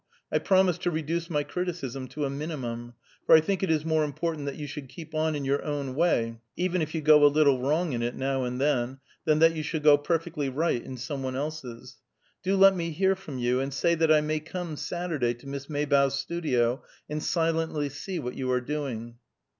I 0.31 0.39
promise 0.39 0.79
to 0.79 0.89
reduce 0.89 1.29
my 1.29 1.43
criticism 1.43 2.07
to 2.07 2.25
a 2.25 2.29
minimum, 2.31 2.95
for 3.27 3.35
I 3.35 3.39
think 3.39 3.61
it 3.61 3.69
is 3.69 3.85
more 3.85 4.03
important 4.03 4.47
that 4.47 4.55
you 4.55 4.65
should 4.65 4.89
keep 4.89 5.13
on 5.13 5.35
in 5.35 5.45
your 5.45 5.63
own 5.63 5.93
way, 5.93 6.39
even 6.57 6.81
if 6.81 6.95
you 6.95 7.01
go 7.01 7.23
a 7.23 7.27
little 7.29 7.61
wrong 7.61 7.93
in 7.93 8.01
it, 8.01 8.15
now 8.15 8.43
and 8.43 8.59
then, 8.59 8.97
than 9.25 9.37
that 9.37 9.55
you 9.55 9.61
should 9.61 9.83
go 9.83 9.99
perfectly 9.99 10.49
right 10.49 10.83
in 10.83 10.97
some 10.97 11.21
one's 11.21 11.37
else. 11.37 11.97
Do 12.41 12.55
let 12.55 12.75
me 12.75 12.89
hear 12.89 13.15
from 13.15 13.37
you, 13.37 13.59
and 13.59 13.71
say 13.71 13.93
that 13.93 14.11
I 14.11 14.21
may 14.21 14.39
come 14.39 14.75
Saturday 14.75 15.35
to 15.35 15.45
Miss 15.47 15.69
Maybough's 15.69 16.15
studio, 16.17 16.83
and 17.07 17.21
silently 17.21 17.87
see 17.87 18.17
what 18.17 18.33
you 18.33 18.49
are 18.49 18.59
doing." 18.59 19.17